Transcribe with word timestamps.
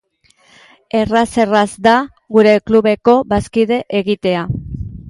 Erraz-erraz 0.99 1.67
da 1.89 1.93
gure 2.39 2.57
klubeko 2.71 3.17
bazkide 3.37 3.83
egitea. 4.03 4.45